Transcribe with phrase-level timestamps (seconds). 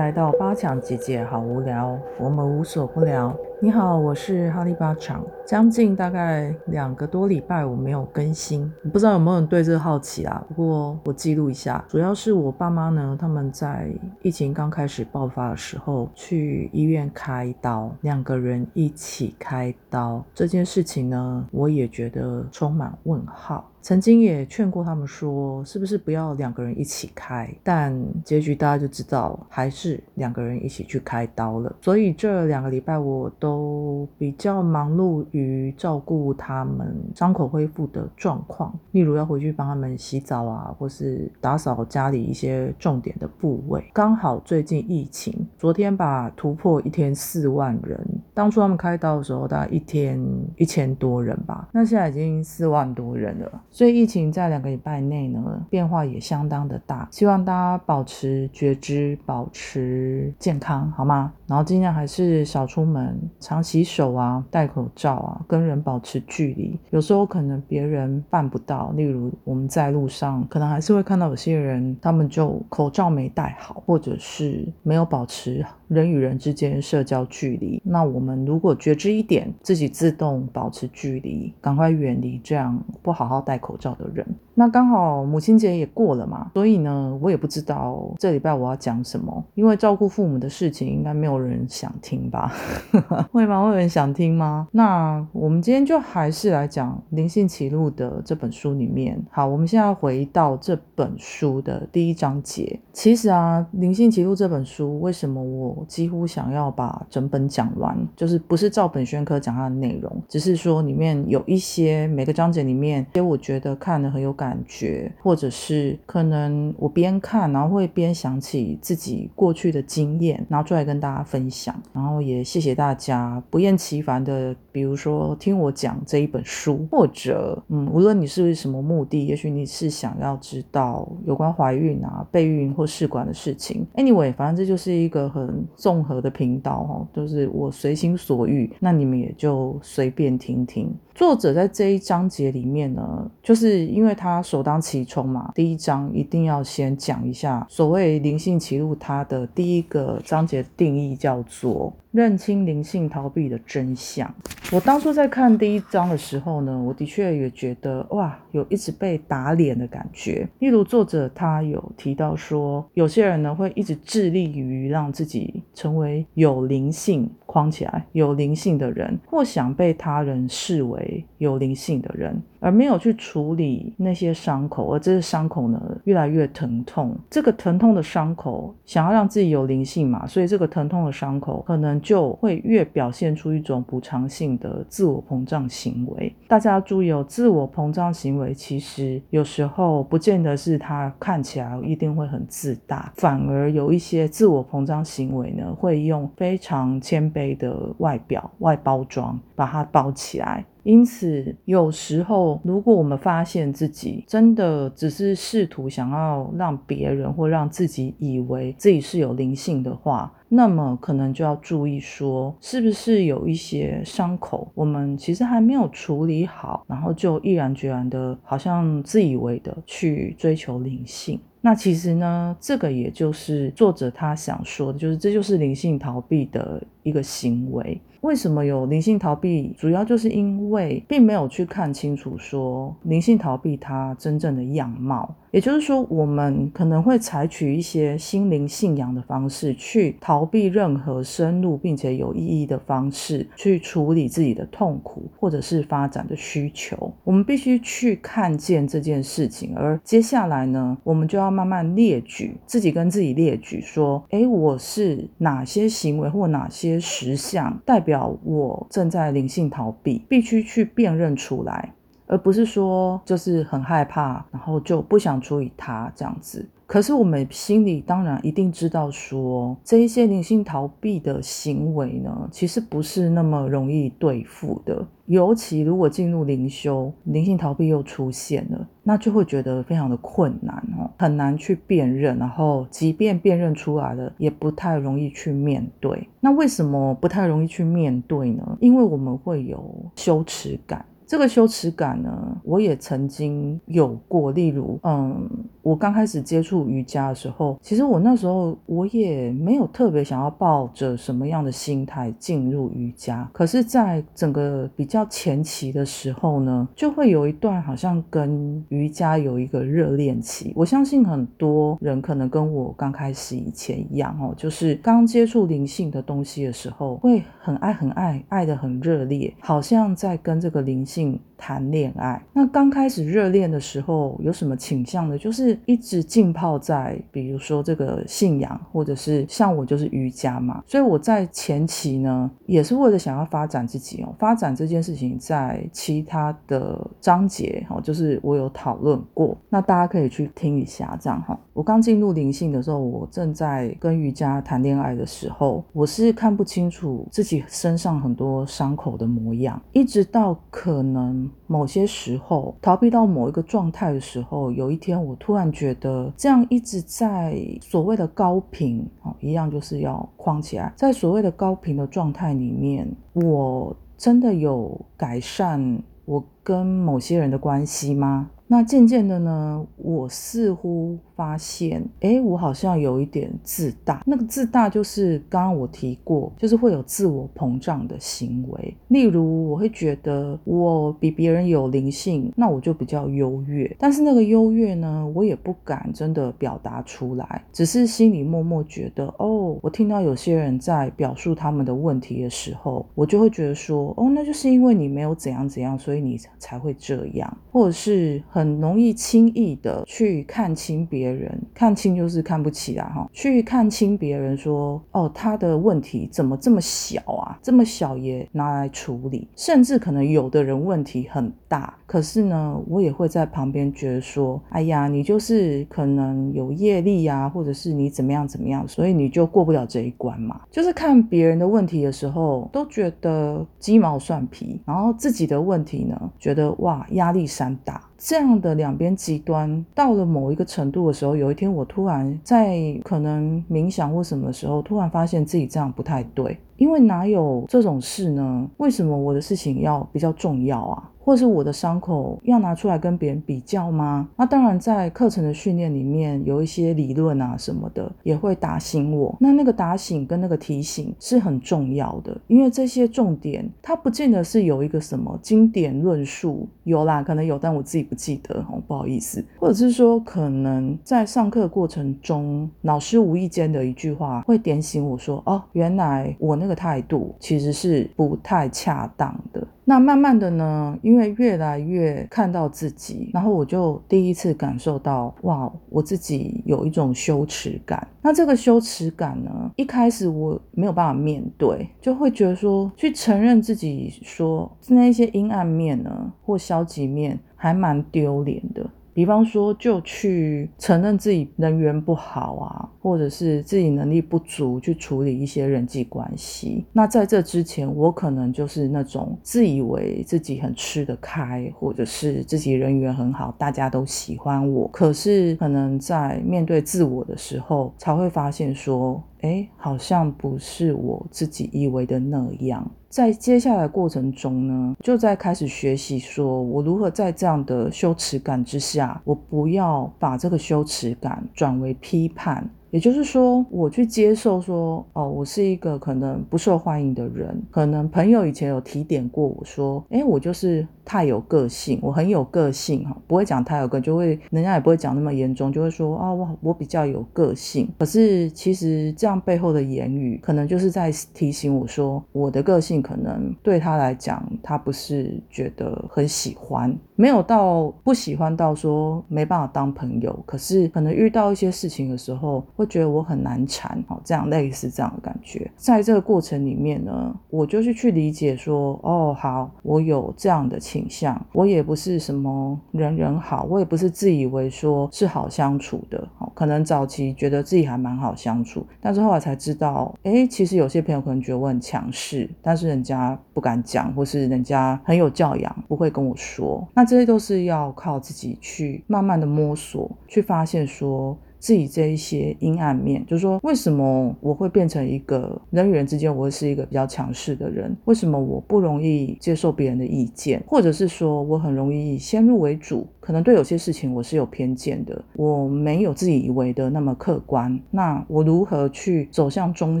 [0.00, 3.36] 来到八强姐姐，好无聊，我们无所不聊。
[3.60, 5.22] 你好，我是哈利八强。
[5.44, 10.42] 将近大概两个多礼拜我没有更新，不知道有没有人对这个好奇啊？
[10.48, 13.90] 不过我记录一下，主要是我爸妈呢，他们在
[14.22, 23.70] 疫情刚开始爆发的时候去医院开刀，两个人一起开刀这件事情呢，我也觉得充满问号。
[23.82, 27.50] 曾经也劝过他们说，是不是不要两个人一起开？
[27.62, 31.74] 但结局大家就知道，还是两个人一起去开刀了。
[31.80, 43.84] 所以这两个礼拜我都比较忙碌于照顾他们伤口恢复的状况，例如要回去帮他们洗澡啊，或是打扫家里一些重点的部位。
[43.92, 47.98] 刚好最近疫情，昨天吧突破一天四万人。
[48.34, 50.20] 当初他们开刀的时候，大概一天
[50.56, 53.62] 一千多人吧，那现在已经四万多人了。
[53.70, 57.08] 所以疫情在两个礼拜内呢，变化也相当的大。
[57.10, 61.32] 希望大家保持觉知，保持健康，好吗？
[61.46, 66.78] 然后尽量还是少出门，常洗 手啊，戴口罩啊，跟人保持距离。
[66.90, 77.80] 有时候可能别人办不到，例如我们在路上，可能还是会看到有些人，他们就口罩没戴好，或者是没有保持人与人之间社交距离。
[77.84, 83.60] 那我们如果觉知一点，自己自动保持距离，赶快远离这样不好好戴。
[83.60, 92.50] 口罩的人，那刚好母亲节也过了嘛，所以呢，我也不知道这礼拜我要讲什么，因为照顾父母的事情应该没有人想听吧？
[93.30, 93.62] 会吗？
[93.62, 94.66] 会有人想听吗？
[94.72, 99.22] 那我们今天就还是来讲《灵性启录》的这本书里面。
[99.30, 102.80] 好，我们现在回到这本书的第一章节。
[102.94, 107.96] 其实啊，《灵性启录》这本书，为什么我几乎想要把整本讲完？
[108.16, 121.74] 就是不是照本宣科讲它的内容，只是说里面有一些每个章节里面，因为我觉得看的很有感觉，或者是可能我边看，然后会边想起自己过去的经验，然后出来跟大家分享。
[121.92, 133.86] 然后也谢谢大家不厌其烦的，比如说听我讲这一本书，或者嗯，无论你是什么目的，也许你是想要知道有关怀孕啊、备孕或试管的事情。
[133.94, 140.92] Anyway，反正这就是一个很综合的频道哈，就是我随心所欲，那你们也就随便听听。
[141.14, 151.92] 作者在这一章节里面呢，就是因为他首当其冲嘛，第一章一定要先讲一下所谓灵性歧路，它的第一个章节定义叫做。
[152.12, 154.32] 认清灵性逃避的真相。
[154.72, 160.48] 我当初在看第一章的时候呢，我的确也觉得哇，有一直被打脸的感觉。
[160.60, 172.40] 例如作者他有提到说，有些人呢会一直致力于让自己成为有灵性框起来有灵性的人，或想被他人视为有灵性的人。
[172.62, 177.18] 而没有去处理那些伤口，而这些伤口呢越来越疼痛。
[177.30, 186.34] 这个疼痛的伤口想要让自己有灵性嘛，所以这个疼痛的伤口可能就会越表现出一种补偿性的自我膨胀行为。
[186.48, 200.64] 大家注意哦，自我膨胀行为其实有时候不见得是他看起来一定会很自大，反而有一些自我膨胀行为呢，会用非常谦卑的外表外包装把它包起来。
[200.82, 221.40] 因此，有时候如果我们发现自己真的只是试图想要让别人或让自己以为自己是有灵性的话，那么可能就要注意说，是不是有一些伤口我们其实还没有处理好，然后就毅然决然的，好像自以为的去追求灵性。
[221.62, 228.00] 那其实呢，这个也就是作者他想说的，就是这就是灵性逃避的一个行为。
[228.22, 229.74] 为什么有灵性逃避？
[229.78, 235.34] 主要就是因为并没有去看清楚说灵性逃避它真正的样貌。
[235.50, 247.12] 也就是说，我们可能会采取一些心灵信仰的方式，去逃避任何深入并且有意义的方式去处理自己的痛苦或者是发展的需求。
[247.24, 260.24] 我们必须去看见这件事情，而接下来呢，我们就要慢慢列举自己跟自己列举说：，诶，我是哪些行为或哪些实相代表表我正在灵性逃避？
[260.28, 261.94] 必须去辨认出来。
[262.26, 266.68] 而不是说就是很害怕，然后就不想处理它这样子。
[266.90, 275.06] 可是我们心里当然一定知道，说这一些灵性逃避的行为呢，其实不是那么容易对付的。
[275.26, 282.36] 尤其如果进入灵修，灵性逃避又出现了，那就会觉得非常的困难哦，很难去辨认。
[282.38, 286.28] 然后即便辨认出来了，也不太容易去面对。
[286.40, 288.76] 那为什么不太容易去面对呢？
[288.80, 291.06] 因为我们会有羞耻感。
[291.30, 294.50] 这个羞耻感呢，我也曾经有过。
[294.50, 295.48] 例如，嗯，
[295.80, 303.48] 我刚开始接触瑜伽的时候，其实我那时候我也没有特别想要抱着什么样的心态进入瑜伽。
[303.52, 310.72] 可是，在整个比较前期的时候呢，就会有一段好像跟瑜伽有一个热恋期。
[310.74, 322.42] 我相信很多人可能跟我刚开始以前一样哦，就是刚接触灵性的东西的时候，会很爱很爱，爱的很热烈，好像在跟这个灵性境谈恋爱。
[322.54, 325.36] 那刚开始热恋的时候，有什么倾向呢？
[325.36, 330.82] 就是一直浸泡在，比如说这个信仰，或者是像我就是瑜伽嘛。
[330.86, 341.58] 所以我在前期呢，也是为了想要发展自己哦，发展这件事情，在其他的章节哦，就是我有讨论过，那大家可以去听一下，这样哈。
[341.74, 368.50] 我刚进入灵性的时候，我正在跟瑜伽谈恋爱的时候，我是看不清楚自己身上很多伤口的模样，一直到可能某些时候逃避到某一个状态的时候，有一天我突然觉得，这样一直在所谓的高频哦，一样就是要框起来，在所谓的高频的状态里面，我真的有改善我跟某些人的关系吗？
[368.66, 374.22] 那渐渐的呢，我似乎发现，哎，我好像有一点自大。
[374.26, 378.94] 那个自大就是刚刚我提过，就是会有自我膨胀的行为。
[379.08, 383.90] 例如，我会觉得我比别人有灵性，那我就比较优越。
[383.98, 398.78] 但是那个优越呢，我也不敢真的表达出来，只是心里默默觉得，哦，我听到有些人在表述他们的问题的时候，我就会觉得说，哦，那就是因为你没有怎样怎样，所以你才会这样，或者是很。
[398.80, 403.10] 容易轻易的去看清别人，人看清就是看不起啊！
[403.14, 407.58] 哈，去看清别人，说哦，他的问题怎么这么小啊？
[407.62, 420.60] 这么小也拿来处理，甚至可能有的人问题很大，可是呢，我也会在旁边觉得说，哎呀，你就是可能有业力呀，或者是你怎么样怎么样，所以你就过不了这一关嘛。
[420.70, 428.02] 就是看别人的问题的时候，都觉得鸡毛蒜皮，然后自己的问题呢，觉得哇，压力山大。
[428.22, 438.68] 这样的两边极端到了某一个程度的时候，有一天我突然在可能冥想或什么时候，突然发现自己这样不太对，因为哪有这种事呢？
[438.76, 441.09] 为什么我的事情要比较重要啊？
[441.22, 444.28] 或是我的伤口要拿出来跟别人比较吗？
[444.36, 449.36] 那当然，在课程的训练里面有一些理论啊什么的，也会打醒我。
[449.38, 459.44] 那那个打醒跟那个提醒是很重要的，因为这些重点它不见得是有一个什么经典论述，有啦，可能有，但我自己不记得哦，不好意思。
[459.58, 469.66] 或者是说，可能在上课过程中，老师无意间的一句话会点醒我说，哦，原来我那个态度其实是不太恰当的。
[469.84, 478.06] 那慢慢的呢，因为越来越看到自己，然后我就第一次感受到，哇，我自己有一种羞耻感。
[478.22, 488.88] 那这个羞耻感呢，一开始我没有办法面对，就会觉得说，去承认自己说那一些阴暗面呢，或消极面，还蛮丢脸的。
[489.12, 496.84] 比方说，就去承认自己人缘不好啊，或者是自己能力不足去处理一些人际关系。
[496.92, 504.88] 那在这之前，我可能就是那种自以为自己很吃得开，或者是自己人缘很好，大家都喜欢我。
[504.88, 509.22] 可是可能在面对自我的时候，才会发现说。
[509.42, 512.90] 哎，好像不是我自己以为的那样。
[513.08, 522.70] 在接下来过程中呢，就在开始学习，说我如何在这样的羞耻感之下，我不要把这个羞耻感转为批判。
[522.90, 527.62] 也就是说，我去接受说，哦，我是一个可能不受欢迎的人。
[527.70, 537.88] 可能朋友以前有提点过我说，哎，我就是太有个性，我很有个性哈，不会讲太有个，就会人家也不会讲那么严重，就会说啊，我我比较有个性。
[537.96, 550.36] 可是其实这样背后的言语，可能就是在提醒我说，我的个性可能对他来讲，他不是觉得很喜欢，没有到不喜欢到说没办法当朋友。
[550.44, 552.64] 可是可能遇到一些事情的时候。
[552.80, 581.36] 会觉得我很难缠，哦，这样类似这样的感觉，在这个过程里面呢，我就是去理解说，哦，好，我有这样的倾向，我也不是什么人人好，我也不是自以为说是好相处的，哦，可能早期觉得自己还蛮好相处，但是后来才知道，哎，其实有些朋友可能觉得我很强势，但是人家不敢讲，或是人家很有教养，不会跟我说，那这些都是要靠自己去慢慢的摸索，去发现说。
[581.60, 587.94] 自己这一些阴暗面，就是说为什么我会变成一个人与人之间，我会是一个比较强势的人？
[588.06, 593.06] 为什么我不容易接受别人的意见，或者是说我很容易先入为主？
[593.20, 597.78] 可能对有些事情我是有偏见的，我没有自己以为的那么客观。
[597.90, 600.00] 那我如何去走向中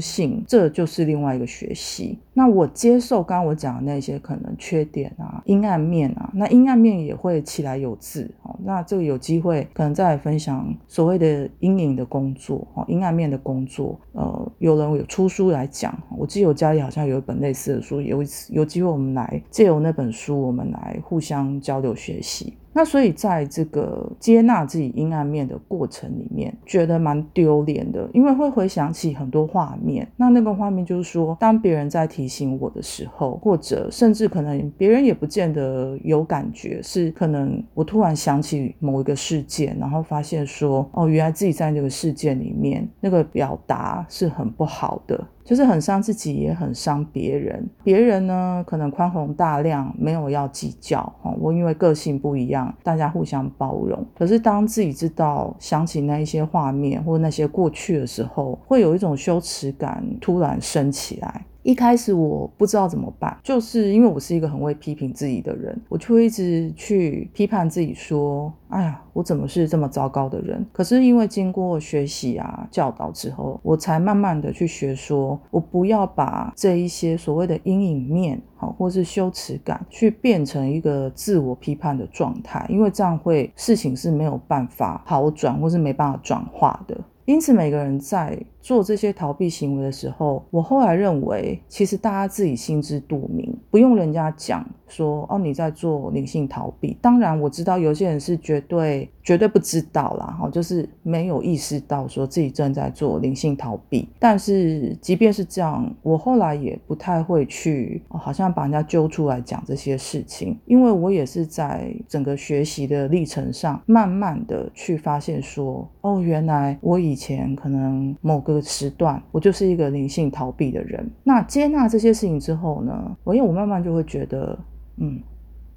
[0.00, 0.42] 性？
[0.48, 2.18] 这就是另外一个学习。
[2.40, 8.58] 那我接受刚刚我讲的那些可能缺点啊、阴暗面啊，那阴暗面也会起来有字哦。
[8.64, 14.00] 那这个有机会可能再来分享所谓的阴影的工作哦，阴暗面的工作。
[14.12, 22.54] 呃，有人有出书来讲，我记得我家里好像有一本类似的书，有一次有机会我们来借由那本书，我们来互相交流学习。
[22.72, 30.06] 那所以在这个接纳自己阴暗面的过程里面，觉得蛮丢脸的，因为会回想起很多画面。
[30.16, 45.26] 那那个画面就是说，当别人在提醒我的时候，或者甚至可能别人也不见得有感觉，是可能我突然想起某一个事件，然后发现说，哦，原来自己在那个事件里面那个表达是很不好的。
[45.50, 47.68] 就是很伤自己，也很伤别人。
[47.82, 51.02] 别人呢，可能宽宏大量，没有要计较。
[51.20, 54.06] 哈，我因为个性不一样，大家互相包容。
[54.16, 61.44] 可是当自己知道想起那一些画面或那些过去的时候，会有一种羞耻感突然升起来。
[61.62, 86.98] 一开始我不知道怎么办，就是因为我是一个很会批评自己的人，我就会一直去批判自己，说：“哎呀，我怎么是这么糟糕的人？”可是因为经过学习啊、教导之后，我才慢慢的去学，说我不要把这一些所谓的阴影面，好，或是羞耻感，去变成一个自我批判的状态，因为这样会事情是没有办法好转，或是没办法转化的。
[87.26, 96.96] 因此，每个人在做这些逃避行为的时候，我后来认为，其实大家自己心知肚明，不用人家讲说哦，你在做灵性逃避。
[97.00, 104.08] 当然，我知道有些人是绝对绝对不知道啦，哈，就是没有意识到说自己正在做灵性逃避。
[104.18, 121.10] 但是，即便是这样，我后来也不太会去，好像把人家揪出来讲这些事情，因为我也是在整个学习的历程上，慢慢的去发现说，哦，原来我以前可能某个个时段，我就是一个灵性逃避的人。
[121.24, 124.58] 那接纳这些事情之后呢，我因为我慢慢就会觉得，
[124.96, 125.20] 嗯，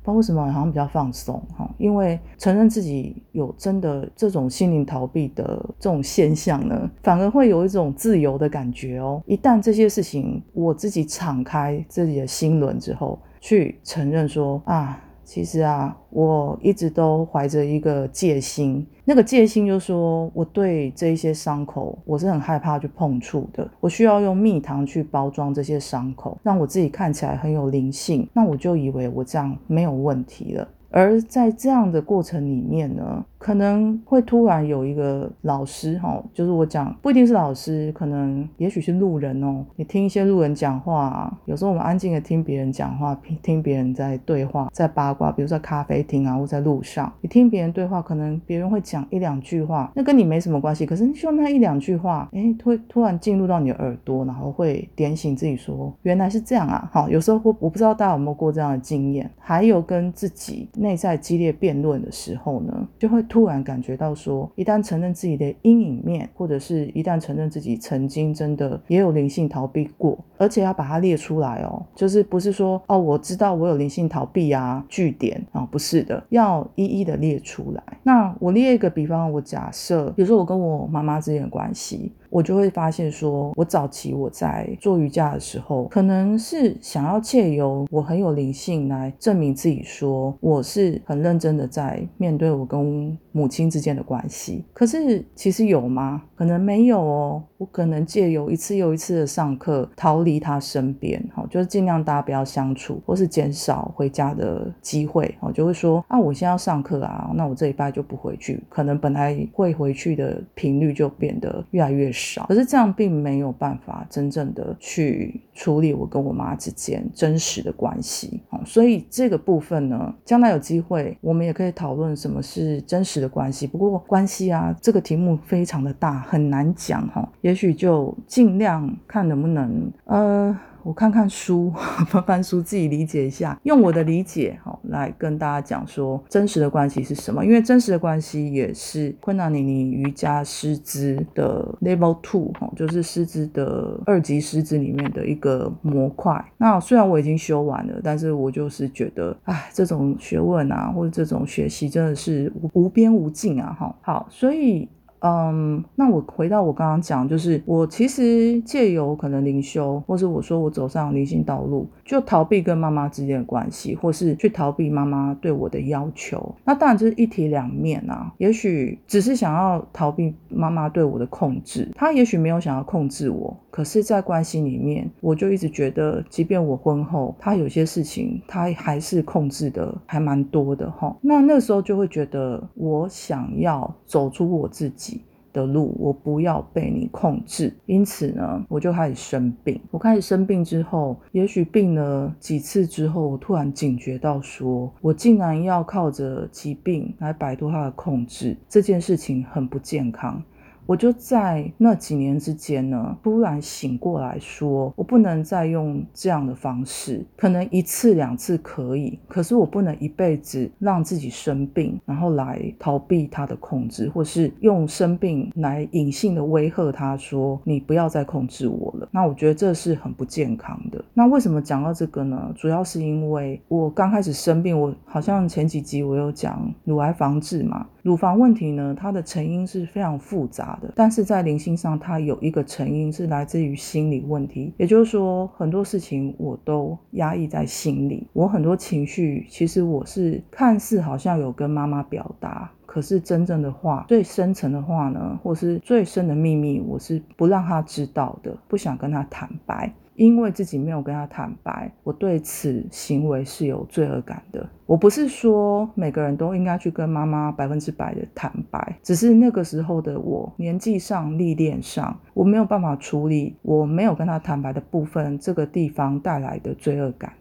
[0.01, 1.69] 不知道为什么好像比较放松哈。
[1.77, 5.45] 因为承认自己有真的这种心灵逃避的
[5.79, 9.21] 这种现象呢，反而会有一种自由的感觉哦。
[9.25, 14.99] 一旦这些事情我自己敞开自己的心轮之后，去承认说啊。
[15.25, 23.67] 其实啊，我一直都怀着一个戒心，那个戒心就是说，我对这些伤口，我是很害怕去碰触的。
[23.79, 28.27] 我需要用蜜糖去包装这些伤口，让我自己看起来很有灵性。
[28.33, 30.67] 那我就以为我这样没有问题了。
[30.89, 33.25] 而在这样的过程里面呢？
[33.43, 39.65] 可能会突然有一个老师哈，就是我讲不一定是老师，可能也许是路人哦。
[39.75, 56.89] 你听一些路人讲话，有时候我们安静的听别人讲话，听听别人在对话，在八卦，比如在咖啡厅啊，或在路上，你听别人对话，可能别人会讲一两句话，那跟你没什么关系，可是就那一两句话，哎，突突然进入到你的耳朵，然后会点醒自己说，原来是这样啊。
[56.93, 63.21] 好，有时候我我不知道大家有没有过这样的经验，还有跟自己内在激烈辩论的时候呢，就会。
[63.33, 77.81] 突然感觉到说，一旦承认自己的阴影面，或者是一旦承认自己曾经真的也有灵性逃避过，而且要把它列出来哦，就是不是说哦，我知道我有灵性逃避啊，据点啊，不是的，要一一的列出来。
[78.03, 82.11] 那我列一个比方，我假设，比如说我跟我妈妈之间的关系。
[82.33, 94.65] 我就会发现，说我早期我在做瑜伽的时候，可能是想要借由我很有灵性来证明自己，说我是很认真的在面对我跟母亲之间的关系。
[94.73, 96.23] 可是其实有吗？
[96.35, 97.43] 可能没有哦。
[97.59, 112.22] 我可能借由一次又一次的上课，逃离他身边，好，就是尽量大家不要相处，或是减少回家的机会，好，就会说啊，我现在要上课啊，那我这一拜就不回去，可能本来会回去的频率就变得越来越少。
[112.47, 123.67] 可是这样并没有办法真正的去处理我跟我妈之间真实的关系，所以这个部分呢，将来有机会我们也可以讨论什么是真实的关系。
[123.67, 130.57] 不过关系啊，这个题目非常的大，很难讲哈，也许就尽量看能不能呃。
[130.83, 131.71] 我看看书，
[132.07, 137.43] 翻翻书，自己理解一下，用我的理解好来跟大家讲说真实的关系是什么。
[137.45, 146.43] 因为真实的关系也是昆达尼尼瑜伽师资的 Level Two 哈，就是师资的二级师资里面的一个模块。
[146.57, 153.95] 那虽然我已经修完了，但是我就是觉得，哎，这种学问啊，或者这种学习真的是无边无尽啊哈。
[154.01, 154.89] 好，所以。
[155.25, 166.53] 嗯，那我回到我刚刚讲，就是我其实借由可能灵修，或是我说我走上灵性道路，就逃避跟妈妈之间的关系，或是去逃避妈妈对我的要求。
[166.65, 168.33] 那当然就是一体两面啊。
[168.37, 181.15] 也许只是想要逃避妈妈对我的控制，她也许没有想要控制我，可是，在关系里面，我就一直觉得，即便我婚后，她有些事情，她还是控制的还蛮多的哈。
[181.21, 185.12] 那那时候就会觉得，我想要走出我自己。
[185.53, 187.73] 的路，我不要被你控制。
[187.85, 189.79] 因此呢，我就开始生病。
[189.91, 200.41] 我开始生病之后，也许病了几次之后，我突然警觉到，说我竟然要靠着疾病来摆脱他的控制，这件事情很不健康。
[200.85, 219.07] 我就在那几年之间呢，突然醒过来说，我不能再用这样的方式，可能一次两次可以，可是我不能一辈子让自己生病，然后来逃避他的控制，或是用生病来隐性的威吓他说，你不要再控制我了。
[219.11, 221.03] 那我觉得这是很不健康的。
[221.13, 222.51] 那为什么讲到这个呢？
[222.55, 227.87] 主要是因为我刚开始生病，我好像前几集我有讲乳癌防治嘛。
[228.03, 249.93] 乳房问题呢，它的成因是非常复杂的，但是在灵性上，它有一个成因是来自于心理问题，也就是说，很多事情我都压抑在心里，我很多情绪，其实我是看似好像有跟妈妈表达，可是真正的话，最深层的话呢，或是最深的秘密，我是不让他知道的，不想跟他坦白。
[250.15, 254.67] 因为自己没有跟他坦白，我对此行为是有罪恶感的。
[254.85, 267.33] 我不是说每个人都应该去跟妈妈百分之百的坦白，只是那个时候的我年纪上、历练上，我没有办法处理我没有跟他坦白的部分，这个地方带来的罪恶感。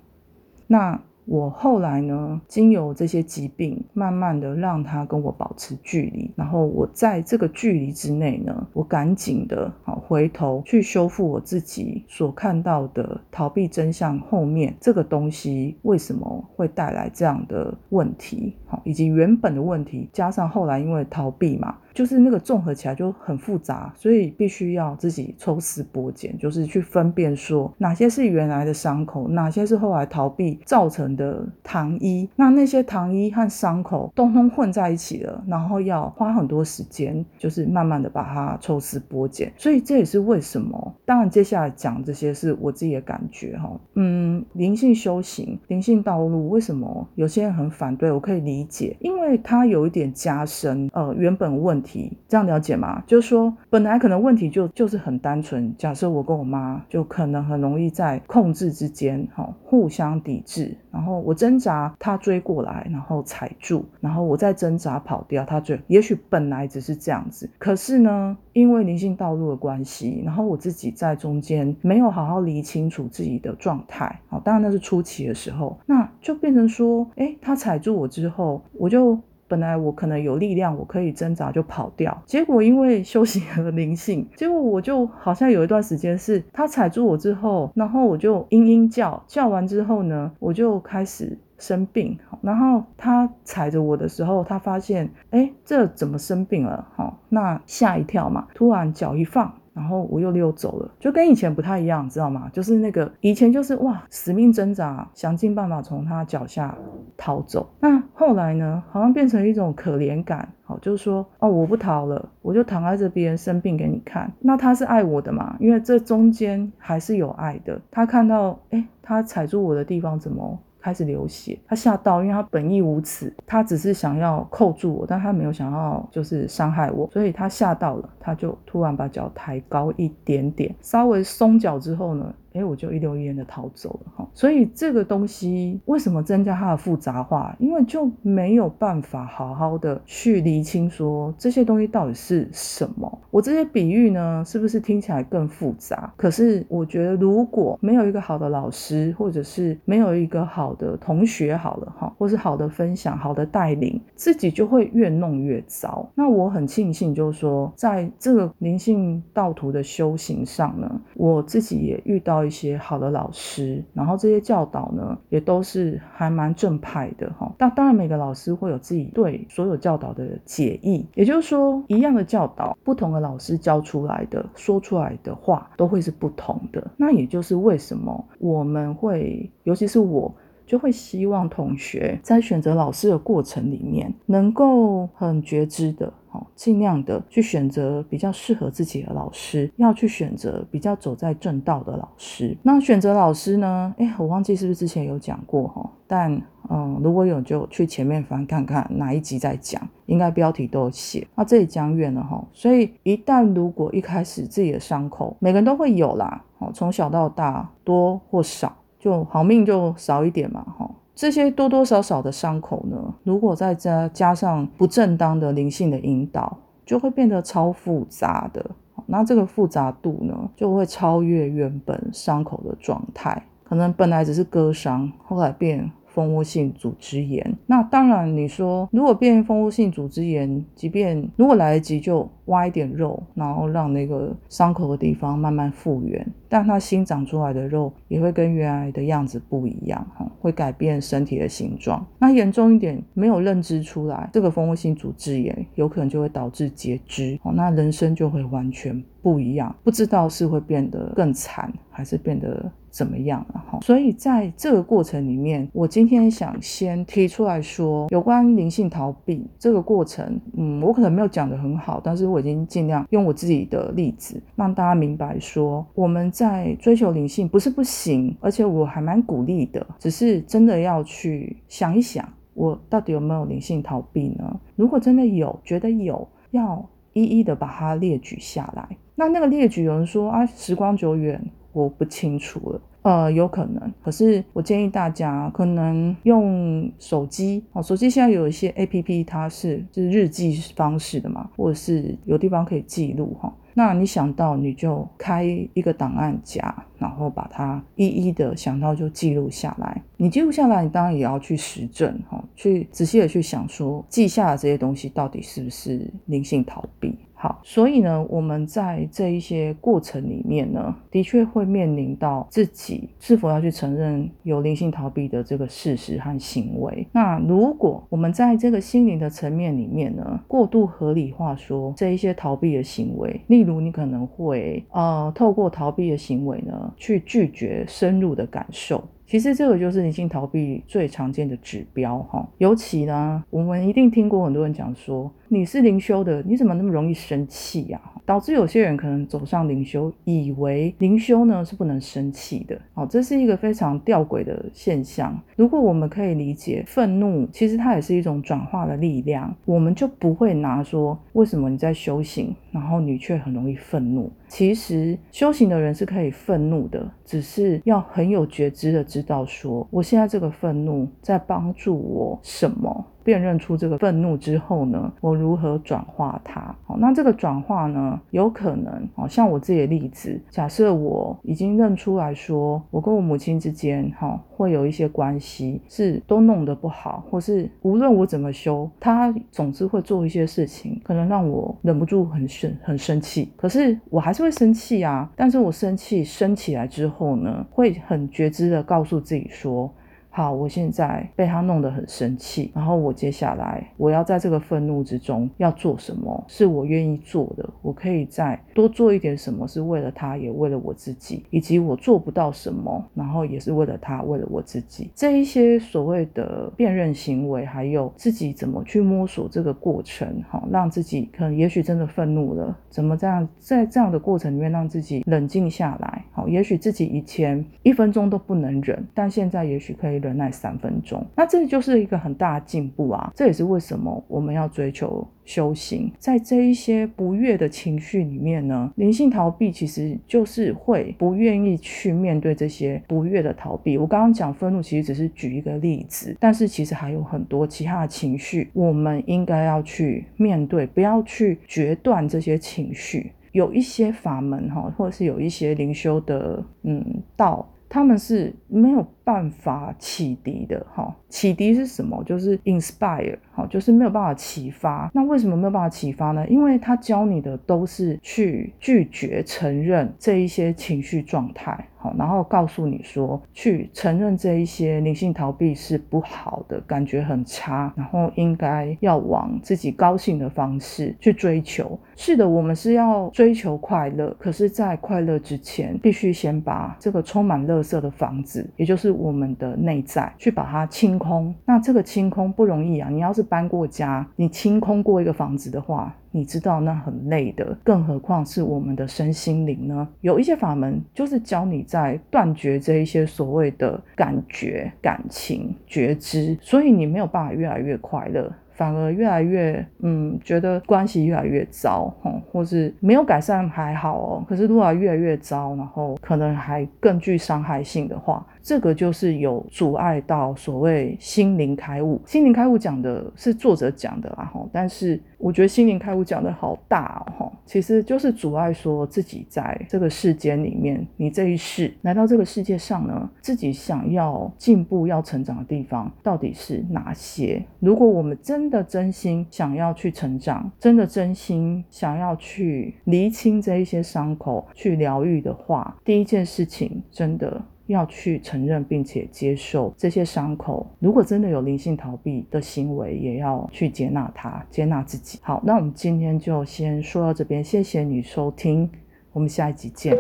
[0.67, 1.01] 那。
[1.25, 21.77] 我后来呢，经由这些疾病，慢慢的让他跟我保持距离，然后我在这个距离之内呢，我赶紧的好回头去修复我自己所看到的逃避真相后面这个东西为什么会带来这样的问题，好，以及原本的问题，加上后来因为逃避嘛。
[21.95, 32.29] 就是那个综合起来就很复杂，所以必须要自己抽丝剥茧，就是去分辨说哪些是原来的伤口，哪些是后来逃避造成的糖衣。
[32.37, 39.53] 那那些糖衣和伤口通通混在一起了，然后要花很多时间，就是慢慢的把它抽丝剥茧。
[39.57, 43.71] 所以这也是为什么，当然接下来讲这些是我自己的感觉哈。
[43.97, 48.11] 嗯，灵性修行、灵性道路，为什么有些人很反对？
[48.11, 51.82] 我可以理解，因为它有一点加深呃原本问。
[51.83, 53.03] 题这样了解吗？
[53.07, 55.75] 就是说，本来可能问题就就是很单纯。
[55.77, 60.77] 假设我跟我妈就可能很容易在控制之间，哈，互相抵制。
[60.91, 65.81] 然后我挣扎，他追过来，然后踩住，然后我再挣扎跑掉，他追。
[65.87, 74.21] 也许本来只是这样子，可是呢，因为灵性道路的关系，然后我自己在中间没有好好理清楚自己的状态。
[74.29, 79.19] 好，当然那是初期的时候，那就变成说，哎，他踩住我之后，我就。
[79.53, 92.19] 本来我可能有力量，我可以挣扎就跑掉，结果因为修行和灵性，结果我就好像有一段时间是他踩住我之后，然后我就嘤嘤叫，叫完之后呢，我就开始生病。
[92.41, 96.89] 然后他踩着我的时候，他发现，哎，这怎么生病了？
[96.97, 99.53] 哈，那吓一跳嘛，突然脚一放。
[99.75, 102.51] 然后我又溜走了，就跟以前不太一样，知道吗？
[102.53, 106.77] 就是那个以前就是哇，死命挣扎，想尽办法从他脚下
[107.17, 107.69] 逃走。
[107.81, 114.31] 那后来呢，好像变成一种可怜感，好，就是说哦，我不逃了，我就躺在这边生病给你看。
[114.41, 115.57] 那他是爱我的嘛？
[115.59, 117.81] 因为这中间还是有爱的。
[117.91, 120.59] 他看到，哎，他踩住我的地方怎么？
[120.83, 132.35] 开始流血，他吓到，因为他本意无耻，他只是想要扣住我，但他没有想要就是伤害我，所以他吓到了，他就突然把脚抬高一点点，稍微松脚之后呢。
[132.55, 134.29] 哎，我就一溜烟的逃走了哈。
[134.35, 137.55] 所以这个东西为什么增加它的复杂化？
[137.59, 143.19] 因为就没有办法好好的去厘清说这些东西到底是什么。
[143.31, 146.13] 我这些比喻呢，是不是听起来更复杂？
[146.17, 156.07] 可是我觉得如果没有一个好的老师，或者是没有一个好的同学，好了哈，或是好的分享、好的带领，自己就会越弄越糟。
[156.15, 162.42] 那我很庆幸，就是说在这个灵性道途的修行上呢，我自己也遇到。
[162.45, 167.53] 一些好的老师，然后这些教导呢，也都是还蛮正派的哈。
[167.59, 176.91] 但当然，每个老师会有自己对所有教导的解译，也就是说，一样的教导，不同的老师教出来的、说出来的话，都会是不同的。
[176.97, 180.35] 那也就是为什么我们会，尤其是我。
[180.65, 192.57] 就会希望同学在选择老师的过程里面，能够很觉知的，哦，尽量的去选择比较适合自己的老师，要去选择比较走在正道的老师。
[192.63, 193.95] 那选择老师呢？
[193.99, 196.41] 哎，我忘记是不是之前有讲过哈，但
[196.71, 201.27] 嗯，如果有就去前面翻看看哪一集在讲，应该标题都有写。
[201.35, 210.91] 那这里讲远了哈，所以一旦如果一开始自己的伤口，每个人都会有啦，哦，从小到大多或少，就好命就少一点嘛，哈。
[211.15, 218.65] 这些多多少少的伤口呢，如果再加加上不正当的灵性的引导，就会变得超复杂的。
[219.07, 225.91] 那这个复杂度呢，就会超越原本伤口的状态，可能本来只是割伤，后来变。
[226.15, 242.07] 蜂窝性组织炎，那当然你说，如果变蜂窝性组织炎，即便如果来得及，就挖一点肉，然后让那个伤口的地方慢慢复原，但它新长出来的肉也会跟原来的样子不一样，哈，会改变身体的形状。
[242.19, 252.71] 那严重一点，没有认知出来，这个蜂窝性组织炎有可能就会导致截肢，哦，那人生就会完全不一样，不知道是会变得更惨，还是变得。
[252.93, 253.79] 怎么样了哈？
[253.81, 274.61] 所以在这个过程里面，我今天想先提出来说，有关灵性逃避这个过程，嗯，我可能没有讲得很好，但是我已经尽量用我自己的例子，让大家明白说，我们在追求灵性不是不行，而且我还蛮鼓励的，只是真的要去想一想，我到底有没有灵性逃避呢？
[274.77, 278.97] 如果真的有，觉得有，要一一的把它列举下来。
[279.15, 281.41] 那那个列举，有人说啊，时光久远。
[281.75, 293.53] 我不清楚了，呃，有可能，可是我建议大家可能用手机哦，手机现在有一些 A P P，它是是日记方式的嘛，或者是有地方可以记录哈。
[293.75, 300.03] 那你想到你就开一个档案夹，然后把它一一的想到就记录下来。
[300.19, 307.19] 你记录下来，你当然也要去实证哈，去仔细的去想说记下的这些东西到底是不是灵性逃避。
[307.43, 317.05] 好，所以呢，我们在这一些过程里面呢，的确会面临到自己是否要去承认有灵性逃避的这个事实和行为。
[317.11, 329.03] 那如果我们在这个心灵的层面里面呢，过度合理化说这一些逃避的行为，例如你可能会呃透过逃避的行为呢，去拒绝深入的感受。
[329.33, 337.99] 其实这个就是灵性逃避最常见的指标哈，尤其呢，我们一定听过很多人讲说，你是灵修的，你怎么那么容易生气呀？
[338.27, 345.35] 导致有些人可能走上灵修，以为灵修呢是不能生气的，哦，这是一个非常吊诡的现象。
[345.57, 354.33] 如果我们可以理解愤怒，其实它也是一种转化的力量，我们就不会拿说为什么你在修行，然后你却很容易愤怒。
[354.49, 363.07] 其实修行的人是可以愤怒的，只是要很有觉知的知道说，我现在这个愤怒在帮助我什么。
[363.25, 366.75] 辨认出这个愤怒之后呢，我如何转化它？
[366.85, 383.53] 好，那这个转化呢，有可能，好像我自己的例子，假设我已经认出来说，我跟我母亲之间，哈，会有一些关系是都弄得不好，或是无论我怎么修，他总之会做一些事情，可能让我忍不住很生很生气。
[383.57, 389.93] 可是我还是会生气啊，但是我生气升起来之后呢，会很觉知的告诉自己说。
[390.35, 396.43] 好，我现在被他弄得很生气，然后我接下来我要在这个愤怒之中要做什么？
[396.49, 405.11] 是我愿意做的，我可以再多做一点什么，是为了他，也为了我自己，以及我做不到什么，然后也是为了他，为了我自己。
[405.15, 416.25] 这一些所谓的辨认行为，还有自己怎么去摸索这个过程，哈，让自己可能也许真的愤怒了，怎么这样在这样的过程里面让自己冷静下来？
[416.33, 420.22] 好，也许自己以前一分钟都不能忍，但现在也许可以。
[420.23, 423.31] 忍耐三分钟，那这就是一个很大的进步啊！
[423.35, 426.11] 这也是为什么我们要追求修行。
[426.19, 433.99] 在这一些不悦的情绪里面呢，灵性逃避其实就是会不愿意去面对这些不悦的逃避。
[433.99, 443.33] 我刚刚讲愤怒，其实只是举一个例子，但是其实还有很多其他的情绪，我们应该要去面对，不要去决断这些情绪。
[443.51, 447.05] 有一些法门哈，或者是有一些灵修的嗯
[447.37, 447.69] 道。
[447.95, 452.25] 他们是没有办法启迪的，哈，启迪是什么？
[452.25, 455.11] 就是 inspire，好，就是没有办法启发。
[455.15, 456.47] 那为什么没有办法启发呢？
[456.49, 461.87] 因为他教你的都是去拒绝承认这一些情绪状态。
[461.99, 471.97] 好，然后告诉你说，去承认这一些灵性逃避是不好的，感觉很差，然后应该要往自己高兴的方式去追求。
[472.17, 481.55] 是的，我们是要追求快乐，可是，在快乐之前，必须先把这个充满垃圾的房子，也就是我们的内在，去把它清空。
[481.65, 483.09] 那这个清空不容易啊！
[483.09, 486.15] 你要是搬过家，你清空过一个房子的话。
[486.35, 490.09] 你知道那很累的，更何况是我们的身心灵呢？
[490.23, 498.51] 有一些法门就是教你在断绝这一些所谓的感觉、感情、觉知，所以你没有办法越来越快乐。
[498.75, 504.45] 反而越来越，嗯，觉得关系越来越糟，哈，或是没有改善还好哦。
[504.49, 512.19] 可是如果越来越糟，然后可能还更具伤害性的话，这个就是有阻碍到所谓心灵开悟。
[512.25, 527.63] 心灵开悟讲的是作者讲的啦，哈，但是我觉得心灵开悟讲的好大哦，哈，其实就是阻碍说自己在这个世间里面，你这一世来到这个世界上呢，自己想要进步、要成长的地方到底是哪些？
[527.79, 537.61] 如果我们真真的真心想要去成长，真的真心想要去厘清这一些伤口，去疗愈的话，第一件事情真的
[537.93, 540.87] 要去承认并且接受这些伤口。
[540.99, 545.39] 如果真的有灵性逃避的行为，也要去接纳它，接纳自己。
[545.43, 548.91] 好，那我们今天就先说到这边，谢谢你收听，
[549.33, 550.17] 我们下一集见。